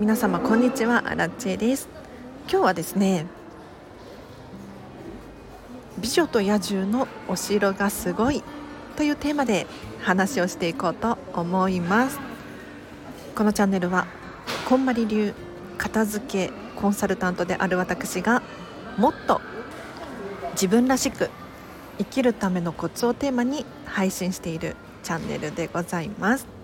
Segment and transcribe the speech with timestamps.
[0.00, 1.86] 皆様こんにちはアラチェです。
[2.50, 3.26] 今日はですね
[5.98, 8.42] 美女と野獣のお城がすごい
[8.96, 9.66] というテーマで
[10.00, 12.18] 話をしていこうと思います。
[13.34, 14.06] このチャンネルは
[14.66, 15.34] こんまり流
[15.76, 18.42] 片付けコンサルタントである私が
[18.96, 19.42] もっと
[20.52, 21.28] 自分らしく
[21.98, 26.59] 生きるためのコツをテーマに配信しているチャンネルでございます。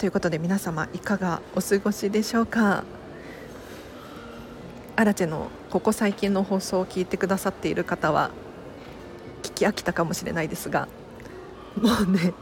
[0.00, 2.84] ということで皆様いかがお過ごしでしょうか？
[4.96, 8.30] アラチェのここ最近の放送を聞いてくださっている方は
[9.42, 10.88] 聞き飽きたかもしれないですが
[11.76, 12.32] もうね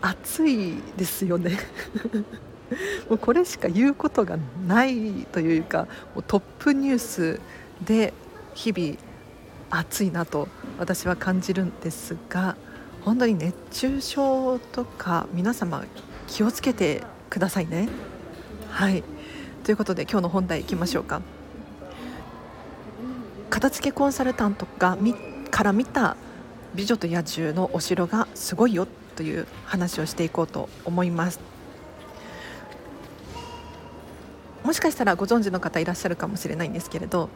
[0.00, 1.58] 暑いですよね。
[3.10, 7.40] もうこれしか言うことがないというかもうトップニュース
[7.84, 8.14] で
[8.54, 8.96] 日々
[9.68, 12.56] 暑いなと私は感じるんですが
[13.04, 15.84] 本当に熱中症とか皆様
[16.30, 17.88] 気をつけてくださいね。
[18.70, 19.02] はい
[19.64, 21.20] ということで今日の本題いきましょうか。
[23.50, 25.12] 片付けコンサルタントがみ
[25.50, 26.16] から見た
[26.74, 31.40] 美女と野獣のお城がすごいよという話をしていこうと思います。
[34.62, 37.28] もしかしたらご存知の方いらっしゃるかもしれないんですけれど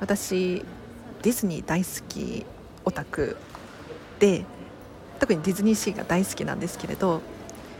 [0.00, 0.64] 私
[1.22, 2.46] ディズニー大好き
[2.84, 3.36] オタク
[4.20, 4.44] で
[5.18, 7.20] 特にディズニーシーが大好きなんですけれど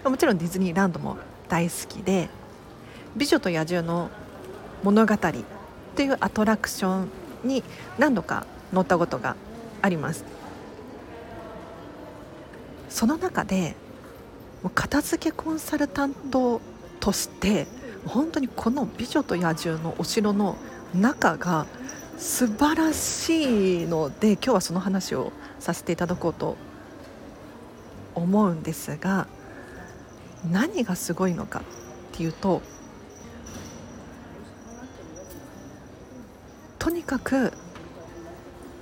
[0.05, 1.17] もちろんディズニーランドも
[1.49, 2.29] 大好きで
[3.17, 4.11] 「美女と野獣の
[4.83, 5.17] 物語」
[5.97, 7.09] というアトラクション
[7.45, 7.63] に
[7.99, 9.37] 何度か乗ったことが
[9.83, 10.25] あります。
[12.89, 13.77] その中で
[14.75, 16.61] 片付けコンサルタント
[17.01, 17.67] として
[18.07, 20.57] 本当にこの「美女と野獣」のお城の
[20.95, 21.67] 中が
[22.19, 26.57] 素晴らしいので今日はその話をさせていただこうと
[28.15, 29.27] 思うんですが
[30.45, 31.63] 何がすごいのかっ
[32.13, 32.63] ていうと
[36.79, 37.53] とにかく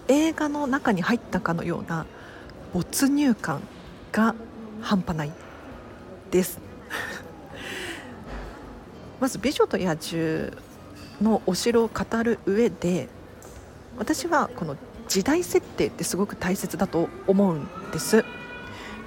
[0.09, 2.06] 映画の中に入ったかのような
[2.75, 3.62] 没入感
[4.12, 4.34] が
[4.83, 5.33] 半端ない
[6.31, 6.59] です。
[9.21, 10.53] まず「美女と野獣」
[11.23, 13.09] のお城を語る上で
[13.97, 14.77] 私はこの
[15.09, 18.25] 時代設定ってすごく大切だと思うんです。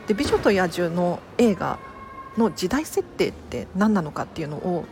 [0.07, 1.77] で「美女と野獣」の映画
[2.37, 4.85] の時代設定って何なのかっていうのを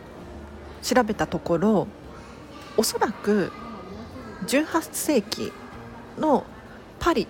[0.82, 1.86] 調べたところ
[2.76, 3.52] おそらく
[4.46, 5.52] 18世紀
[6.18, 6.44] の
[6.98, 7.26] パリ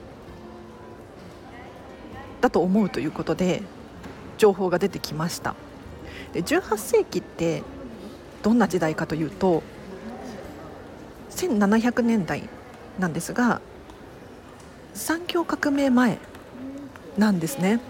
[2.41, 3.63] だと思うということで
[4.39, 5.55] 情報が出てきました。
[6.33, 7.63] で18世紀って
[8.43, 9.63] どんな時代かというと
[11.31, 12.49] 1700年代
[12.99, 13.61] なんですが
[14.95, 16.19] 産業革命前
[17.19, 17.81] なんですね。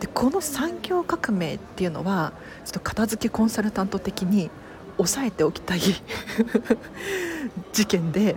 [0.00, 2.32] でこの産業革命っていうのは
[2.64, 4.50] ちょっと片付けコンサルタント的に
[4.96, 5.80] 押さえておきたい
[7.72, 8.36] 事件で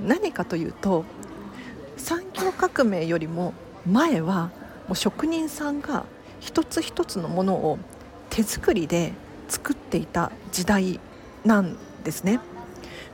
[0.00, 1.04] 何かというと
[1.96, 3.54] 産業革命よりも
[3.86, 4.50] 前は
[4.88, 6.04] もう職人さんが
[6.40, 7.78] 一つ一つのものを
[8.30, 9.12] 手作りで
[9.48, 11.00] 作っていた時代
[11.44, 12.40] なんですね。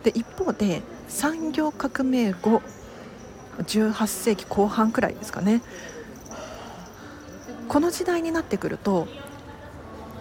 [0.02, 2.62] で一方で産業革命後
[3.58, 5.60] 18世紀後半くらいですかね
[7.70, 9.06] この時代になってくると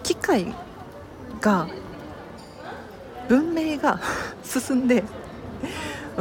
[0.04, 0.54] 機械
[1.40, 1.66] が
[3.28, 4.00] 文明が
[4.44, 5.02] 進んで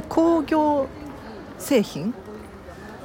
[0.09, 0.87] 工業
[1.59, 2.15] 製品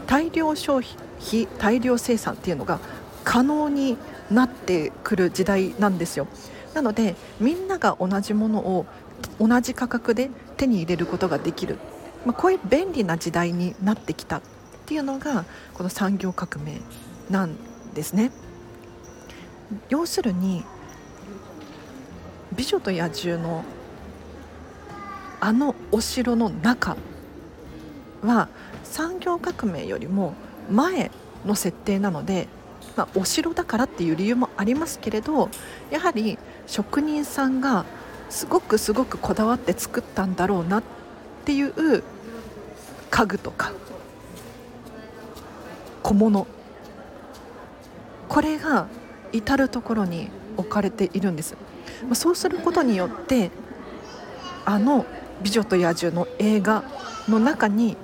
[0.06, 2.80] 大量消費大量生産っていうのが
[3.24, 3.98] 可能に
[4.30, 6.26] なってくる時代なんですよ。
[6.72, 8.86] なのでみんなが同じものを
[9.38, 11.76] 同じ価格で手に入れることができる、
[12.24, 14.40] まあ、こういう便利な時代になってきたっ
[14.86, 16.80] ていうのがこの産業革命
[17.28, 17.54] なん
[17.94, 18.30] ですね。
[19.88, 20.64] 要するに
[22.54, 23.64] 「美女と野獣」の
[25.40, 26.96] あのお城の中
[28.22, 28.48] は
[28.82, 30.34] 産業革命よりも
[30.70, 31.10] 前
[31.44, 32.48] の設定なので、
[32.96, 35.50] まあ、お城だからっていう理由もありますけれど
[35.90, 37.84] やはり職人さんが
[38.30, 40.82] すごくすごくこだわって作ったんだろうなっ
[41.44, 42.02] ていう
[43.10, 43.72] 家具とか
[46.02, 46.46] 小物
[48.28, 48.86] これが
[49.32, 51.56] 至る所に置かれているんです。
[52.14, 53.50] そうすることによって
[54.64, 55.06] あの
[55.42, 56.84] 「美女と野獣」の映画
[57.28, 57.96] の中に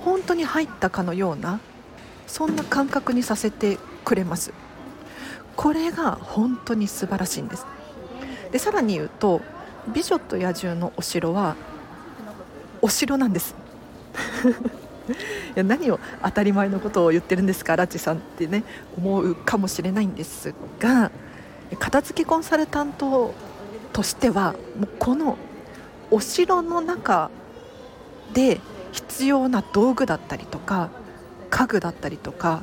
[0.00, 1.60] 本当に入ったかのような
[2.26, 4.52] そんな感覚にさせてくれます。
[5.56, 7.66] これが本当に素晴らしいんです。
[8.52, 9.40] でさらに言うと
[9.92, 11.56] 「美女と野獣」のお城は
[12.80, 13.54] お城なんです。
[15.54, 17.76] や何を当たり前のことを言ってるんですか？
[17.76, 18.64] ラッチさんってね
[18.96, 21.10] 思うかもしれないんですが
[21.78, 23.34] 片付けコンサルタント
[23.92, 25.36] としてはもうこの
[26.10, 27.30] お城の中
[28.32, 28.60] で
[28.92, 30.90] 必要な道具だったりとか
[31.50, 32.62] 家具だったりとか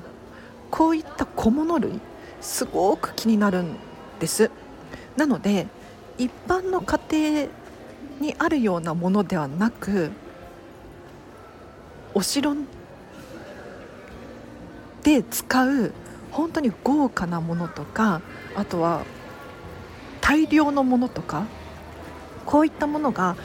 [0.71, 1.99] こういった小物類
[2.41, 3.75] すごく気になるん
[4.19, 4.51] です。
[5.17, 5.67] なので
[6.17, 6.99] 一般の家
[7.39, 7.47] 庭
[8.19, 10.11] にあるようなものではなく
[12.15, 12.55] お城
[15.03, 15.91] で使う
[16.31, 18.21] 本当に豪華なものとか
[18.55, 19.03] あとは
[20.21, 21.45] 大量のものとか
[22.45, 23.35] こういったものが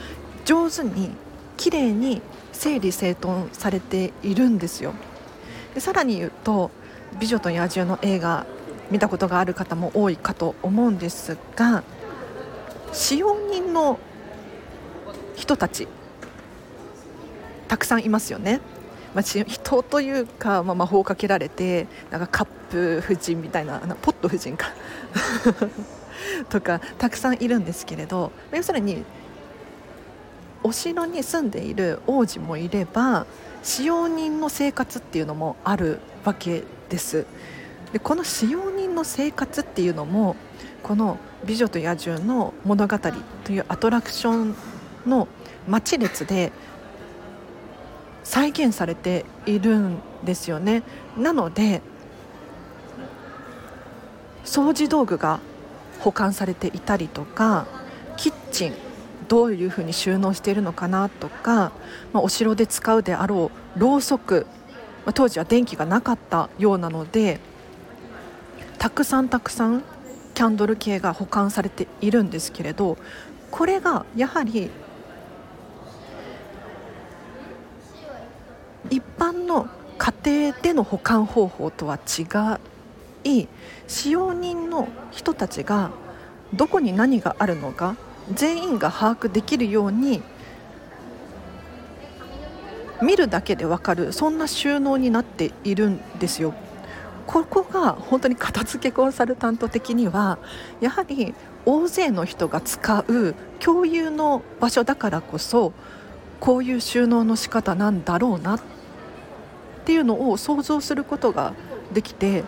[0.45, 1.11] 上手に
[1.57, 2.21] きれいに
[2.53, 4.93] 整理整頓されているんですよ。
[5.73, 6.71] でさらに言うと
[7.19, 8.45] 「美女と野獣」の映画
[8.89, 11.83] 見たことがある方も多いかと思うんですが
[12.93, 13.99] 使用人の
[15.35, 15.87] 人たち
[17.71, 18.59] たくさんいますよね。
[19.15, 24.73] まあ、人というか、まあ、魔法をかけられてなんかカップ夫人みたいなポット夫人か
[26.49, 29.05] とかたくさんいるんですけれど要するに
[30.63, 33.25] お城に住んでいる王子もいれば
[33.63, 37.25] 使用人の生活っていうのもあるわけです
[37.93, 40.35] でこの使用人の生活っていうのも
[40.83, 42.97] この「美女と野獣」の物語
[43.43, 44.55] というアトラクション
[45.05, 45.27] の
[45.67, 46.51] 待ち列で
[48.31, 50.83] 再現されているんですよね。
[51.17, 51.81] なので
[54.45, 55.41] 掃除道具が
[55.99, 57.67] 保管されていたりとか
[58.15, 58.73] キッチン
[59.27, 61.73] どういうふうに収納しているのかなとか、
[62.13, 64.47] まあ、お城で使うであろうろうそく、
[65.05, 67.41] まあ、当時は電気がなかったようなので
[68.77, 69.83] たくさんたくさん
[70.35, 72.97] キャンドル系が保管されているんですけれど
[73.51, 74.71] これがやはり
[78.91, 79.69] 一般の
[80.01, 82.59] 家庭での保管方法とは違
[83.23, 83.47] い
[83.87, 85.91] 使用人の人たちが
[86.55, 87.95] どこに何があるのか
[88.33, 90.23] 全員が把握できるように
[93.03, 96.55] 見るだけで分かるそんな収納になっているんですよ。
[97.27, 100.39] ここが本当に片付けコンサルタント的には
[100.81, 101.35] やはり
[101.67, 105.73] 大勢の人が使う共有の場所だからこそ
[106.39, 108.61] こういう収納の仕方なんだろうなっ
[109.81, 111.53] っていうのを想像することが
[111.93, 112.43] できて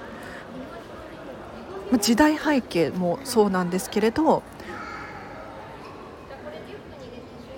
[2.00, 4.44] 時代背景もそうなんですけれど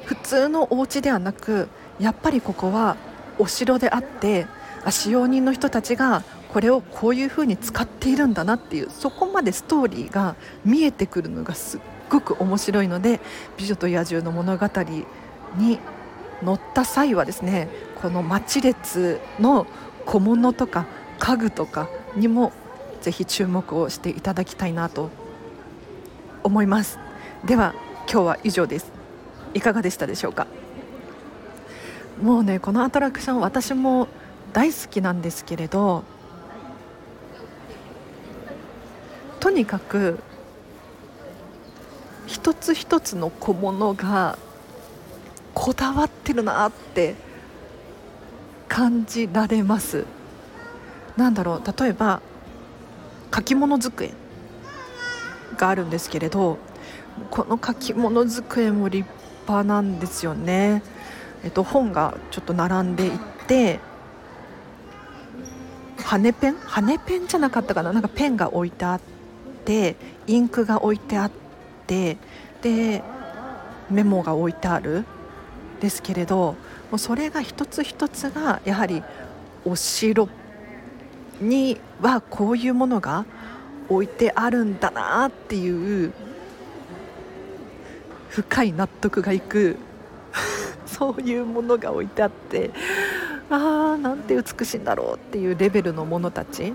[0.06, 1.68] 普通のお家ではなく
[2.00, 2.96] やっぱりここは
[3.38, 4.48] お城であって
[4.90, 11.80] 使用人の人たちがこれをこういうふうに使っているんだなっていうそこまでストーリーが見えてくるのがすっ
[12.10, 13.20] ごく面白いので
[13.58, 14.68] 「美女と野獣」の物語
[15.58, 15.80] に
[16.44, 17.68] 乗った際はですね
[18.06, 19.66] この町列の
[20.06, 20.86] 小物とか
[21.18, 22.54] 家具とかにも
[23.02, 25.10] ぜひ注目をしていただきたいなと
[26.44, 27.00] 思います。
[27.46, 27.74] では
[28.08, 28.92] 今日は以上です。
[29.56, 30.46] いかがでしたでしょうか？
[32.22, 34.08] もうねこのアトラクション私も
[34.54, 36.04] 大好きなんですけれど
[39.40, 40.20] とにかく
[42.28, 44.38] 一つ一つの小物が
[45.56, 47.25] こだわってるなって
[48.68, 50.06] 感じられます。
[51.18, 52.22] なんだろう例えば
[53.34, 54.12] 書き物机
[55.58, 56.58] があるんですけれど
[57.32, 59.10] この書き物机も立
[59.48, 60.84] 派なんですよね、
[61.44, 63.80] えっと、本がちょっと並んでいって
[66.04, 66.56] 羽ペン？
[66.56, 67.94] 羽ペンじゃなかったかな？
[67.94, 69.02] なんかペンが置いてあっ
[69.64, 69.96] て
[70.28, 71.32] インクが置いてあっ
[71.88, 72.18] て
[72.62, 73.02] で
[73.90, 75.06] メモが置いてある。
[75.80, 76.56] ですけれど
[76.92, 79.04] もうそれが一つ一つがやはり
[79.64, 80.30] お城
[81.42, 83.26] にはこういうものが
[83.90, 86.14] 置いてあるんだなっていう
[88.30, 89.78] 深い納得がいく
[90.86, 92.72] そういうものが置いてあって
[93.50, 96.74] ああなんて美しいんだろうっていうレベルのものたち。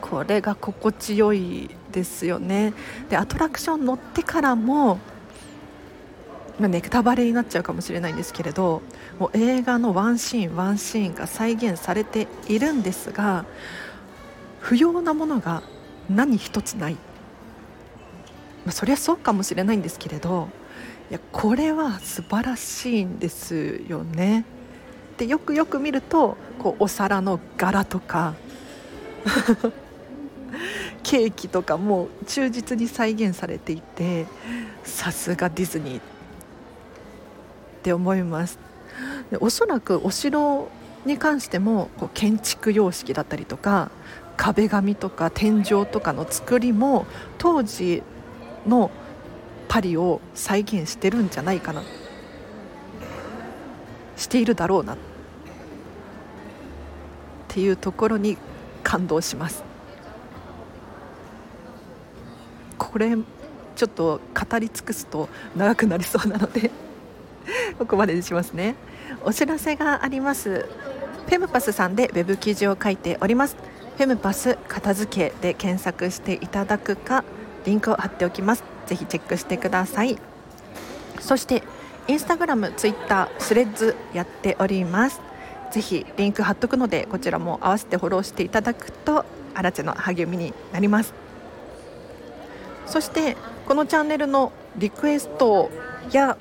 [0.00, 2.74] これが心地よいですよね。
[3.08, 4.98] でアトラクション乗ってからも
[6.58, 8.80] まあ、ネタバレになっちゃうかもしれないんですけれど
[9.18, 13.44] もう映画のワンシーンワンシーンが再現されているんですが
[14.60, 15.62] 不要なものが
[16.08, 17.00] 何一つない、ま
[18.68, 20.48] あ、そりゃそうかもしれないんですけれど
[21.10, 24.46] いやこれは素晴らしいんですよね。
[25.18, 28.34] でよくよく見るとこうお皿の柄とか
[31.04, 34.26] ケーキとかも忠実に再現されていて
[34.82, 36.02] さすがディズニーっ
[37.84, 38.58] って思います。
[39.30, 40.68] でおそらくお城
[41.04, 43.90] に関してもこう建築様式だったりとか
[44.38, 47.04] 壁紙とか天井とかの作りも
[47.36, 48.02] 当時
[48.66, 48.90] の
[49.68, 51.82] パリを再現してるんじゃないかな。
[54.16, 54.94] しているだろうな。
[54.94, 54.96] っ
[57.48, 58.38] ていうところに
[58.82, 59.62] 感動します。
[62.78, 63.14] これ
[63.76, 66.70] ちょっと語り尽くすと長くなりそうなので。
[67.78, 68.74] ここまでにしますね。
[69.24, 70.68] お知らせがあります。
[71.26, 73.56] フェムパスさんでウェブ記事を書いております。
[73.96, 77.24] フェムパス片付けで検索していただくか
[77.64, 78.64] リンクを貼っておきます。
[78.86, 80.18] ぜひチェックしてください。
[81.20, 81.62] そして
[82.06, 85.20] インスタグラム、ツイッター、スレッズやっております。
[85.70, 91.14] ぜひリンク貼っとくのでこちらも合わせてフォローしていただくとアラチェの励みになります。
[92.86, 95.70] そしてこのチャンネルのリクエスト
[96.12, 96.36] や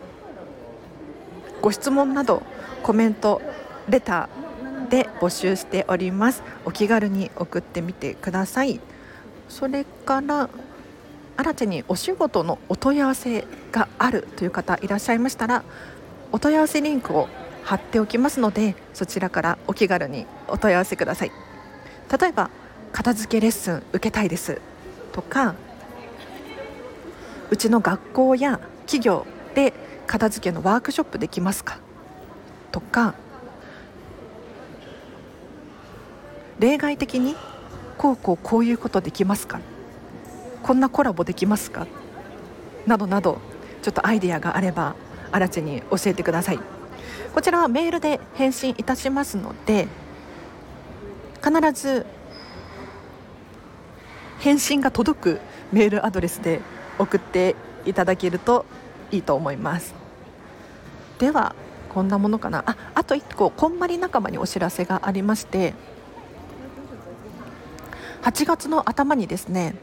[1.63, 2.43] ご質問など
[2.83, 3.41] コメント
[3.87, 6.43] レターで募集しております。
[6.65, 8.81] お気軽に送ってみてください。
[9.47, 10.49] それから
[11.37, 15.63] 新たにお仕事のお問い合わせがあるという方いらっしゃいましたら
[16.33, 17.29] お問い合わせリンクを
[17.63, 21.31] 貼っておきますのでそちらからお気軽にお問い合わせください。
[22.19, 22.49] 例えば
[22.91, 24.59] 片付けレッスン受けたいです
[25.13, 25.55] とか
[27.49, 29.73] うちの学校や企業で
[30.07, 31.79] 片付けのワークショップできますか？
[32.71, 33.15] とか
[36.59, 37.35] 例外的に
[37.97, 39.59] こうこうこういうことできますか？
[40.61, 41.87] こんなコラボできますか？
[42.87, 43.39] などなど
[43.81, 44.95] ちょっとアイディアがあれば
[45.31, 46.59] 荒地に教えてください。
[47.33, 49.87] こちらはメールで返信いたしますので
[51.43, 52.05] 必ず
[54.39, 55.39] 返信が届く
[55.71, 56.61] メールアドレスで
[56.99, 57.55] 送って
[57.85, 58.65] いただけると
[59.13, 59.93] いいと思います。
[61.19, 61.55] では
[61.93, 62.63] こんなものかな？
[62.65, 65.73] ああと1個こんまり仲間にお知らせがありまして
[68.23, 69.75] 8月の頭にですね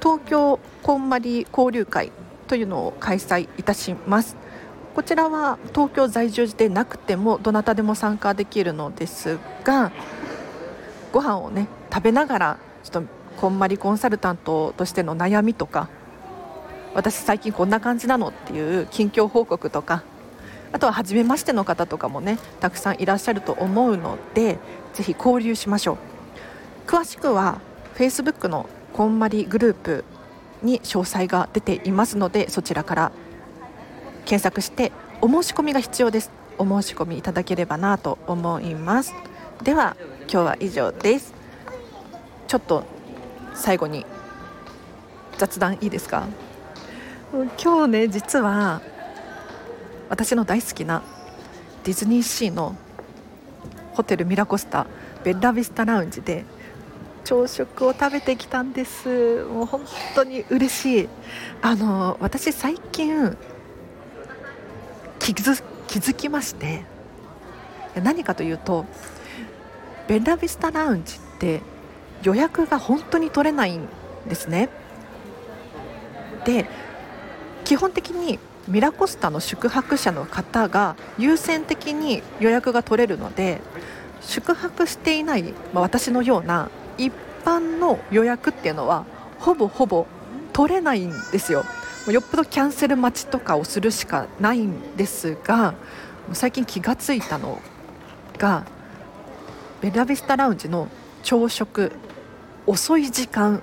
[0.00, 2.10] 東京こんまり交流会
[2.46, 4.36] というのを開催いたします。
[4.94, 9.92] こちらは東京在住でなくてもどなたでも参加できるのですが
[11.12, 15.88] ご飯をね食べながらちょっとこんまりコンサルタントとしての悩みとか
[16.94, 20.02] 私最近こんな感じなのっていう近況報告とか
[20.72, 24.58] あとは初めましての方とかもねたくさんいらっしゃると思うので
[24.94, 26.90] ぜひ交流しましょう。
[26.90, 27.60] 詳しくは
[27.94, 30.04] Facebook のこんまりグループ
[30.62, 33.12] に詳細が出ていますのでそちらから
[34.24, 36.30] 検索してお申し込みが必要です。
[36.58, 39.14] お申し込みいただければなと思います。
[39.62, 41.32] では今日は以上です。
[42.48, 42.84] ちょっと
[43.54, 44.04] 最後に
[45.36, 46.26] 雑談いいですか？
[47.30, 48.80] 今日ね実は
[50.08, 51.02] 私の大好きな
[51.84, 52.74] ディズニーシーの
[53.92, 54.86] ホテルミラコスタ
[55.24, 56.46] ベッラビスタラウンジで
[57.24, 59.44] 朝食を食べてきたんです。
[59.44, 59.82] もう本
[60.14, 61.08] 当に嬉しい。
[61.60, 63.36] あの私最近
[65.18, 66.84] 気づ気づきまして
[68.02, 68.86] 何かというと
[70.06, 71.60] ベッラビスタラウンジって
[72.22, 73.86] 予約が本当に取れないん
[74.26, 74.70] ですね。
[76.46, 76.66] で
[77.68, 83.60] 基本的にミラコスタの宿泊者の方が優先的に予約が取れるので
[84.22, 85.42] 宿泊していない、
[85.74, 87.12] まあ、私のような一
[87.44, 89.04] 般の予約っていうのは
[89.38, 90.06] ほぼほぼ
[90.54, 91.62] 取れないんですよ。
[92.06, 95.74] よっぽどキャンセル待ちとかをするしかないんですが
[96.32, 97.60] 最近気がついたの
[98.38, 98.64] が
[99.82, 100.88] ベラビスタラウンジの
[101.22, 101.92] 朝食
[102.66, 103.60] 遅い時間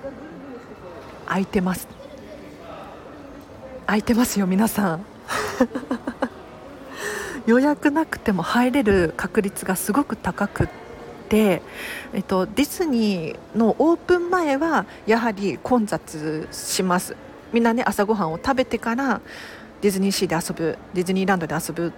[1.26, 1.95] 空いてます。
[3.86, 5.04] 空いてますよ皆さん。
[7.46, 10.68] 予約なくても入れる確率がすごく高く
[11.28, 11.62] て、
[12.12, 17.14] えっと、ディズニーのオープン前はやはり混雑します。
[17.52, 19.20] みんなね朝ごはんを食べてから
[19.80, 21.92] ディズニーシーで遊ぶディズニーランドで遊ぶ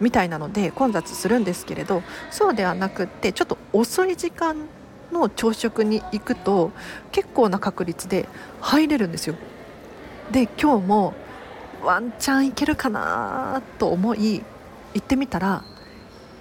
[0.00, 4.56] みたいなので混雑するんですけれどそうではなくってちょっと遅い時間
[5.12, 6.72] の朝食に行くと
[7.12, 8.28] 結構な確率で
[8.60, 9.36] 入れるんですよ。
[10.32, 11.14] で今日も
[11.82, 14.42] ワンチャンいけるかなと思い
[14.94, 15.62] 行ってみたら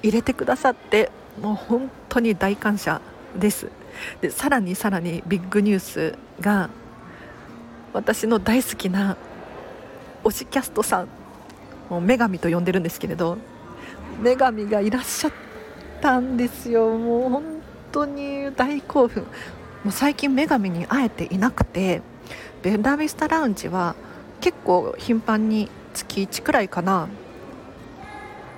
[0.01, 3.01] 入れてくださってもう本当に大感謝
[3.38, 3.69] です。
[4.21, 6.69] でさらにさらにビッグニュースが
[7.91, 9.17] 私の大好きな
[10.24, 11.07] 推しキャストさん
[11.89, 13.38] もう女神と呼んでるんですけれど
[14.24, 15.31] 女神がいらっしゃっ
[16.00, 16.98] たんですよ。
[16.98, 17.43] もう本
[17.91, 19.24] 当に大興奮。
[19.83, 22.01] もう最近女神に会えていなくて
[22.62, 23.96] ベラビスタラウンジは
[24.39, 27.08] 結構頻繁に月1くらいかな。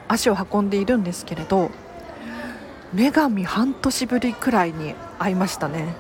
[0.08, 1.72] 足を運んでいるんですけれど
[2.94, 5.96] 女神半年ぶりくらいに会いましたね。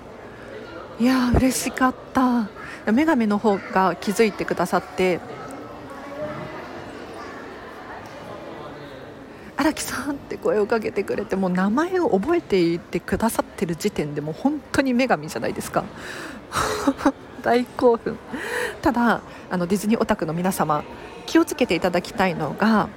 [1.00, 2.50] いやー嬉しかった。
[2.86, 5.20] 女神の方が気づいてくださって。
[9.56, 15.86] 荒木さんって声をかけてくれてもう名前を覚えていてくださってる時点でもう本当に女神じゃないですか。
[17.44, 18.18] 大興奮。
[18.82, 19.22] ただ
[19.52, 20.84] あのディズニーオタクの皆様
[21.26, 22.90] 気をつけていただきたいのが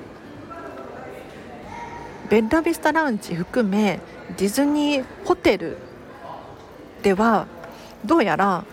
[2.30, 4.00] ベッラビスタラウンジ含め
[4.36, 5.76] ディズニーホテル
[7.02, 7.46] では
[8.04, 8.64] どうやら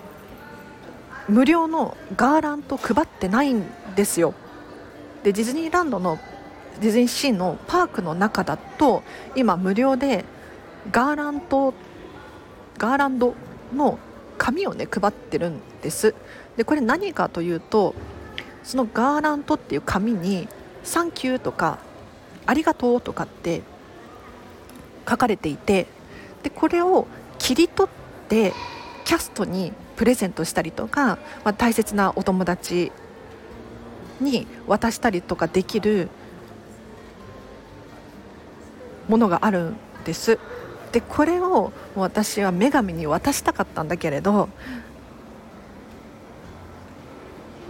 [1.27, 3.63] 無料のガーラント配ってないん
[3.96, 4.34] ですよ。
[5.24, 6.20] でディズニーランドの
[6.82, 9.03] ディズニーシーのパークの中だと
[9.36, 10.25] 今無料で
[10.92, 11.74] ガーラント
[12.77, 13.36] ガーランド
[13.74, 14.00] の
[14.38, 16.16] 紙をね配ってるんです。
[16.58, 17.96] でこれ何かというと
[18.63, 20.48] そのガーラントっていう紙に
[20.84, 21.80] 「サンキュー」とか
[22.46, 23.62] 「ありがとう」とかって
[25.10, 25.88] 書かれていて
[26.44, 28.54] でこれを切り取って
[29.06, 32.92] キャストにプレゼントしたりとか、まあ、大切なお友達
[34.20, 36.10] に渡したりとかできる
[39.08, 39.75] ものがあるん
[40.06, 40.40] です。
[40.94, 44.48] でこれを私は女神に渡したかったんだけれど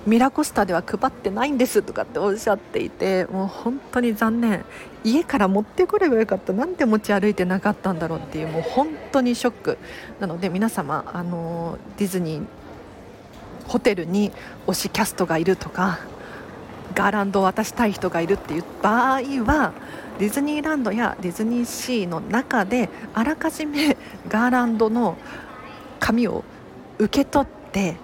[0.05, 4.65] ミラコスタでは配ってないんですとかっておっしゃっていてもう本当に残念。
[5.05, 9.77] 家から持ってこればよかったなんで持ち歩いてなかったんだろうっていうもう本当にショック。
[10.19, 12.45] なので皆様あのディズニー
[13.67, 14.33] ホテルに
[14.67, 15.99] 推しキャストがいるとか
[16.93, 19.73] ガーランドを渡したい人がいるっていう場合は
[20.19, 23.97] ディズニーランドやディズニーシーの中であらかじめ
[24.27, 25.17] ガーランドの
[25.99, 26.43] 紙を
[26.99, 27.95] 受け取って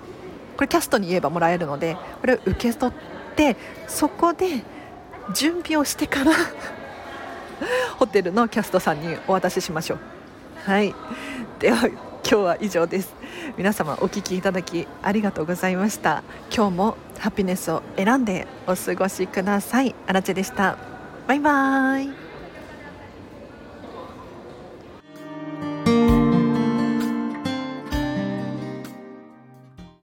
[0.58, 3.56] これキャストに言えばもらえるのでこれを受け取って
[3.88, 4.64] そこで
[5.34, 6.32] 準備をしてから
[7.98, 10.00] ホテルのキャストさんにお渡ししましょう。
[10.66, 10.96] はい。
[11.60, 11.88] では
[12.24, 13.14] 今日は以上です。
[13.58, 16.24] 皆様お聞きいただきありがとうございました。
[16.56, 19.96] 今日もハピネスを選んでお過ごしください。
[20.08, 20.78] あらでした。
[21.28, 22.29] バイバーイ。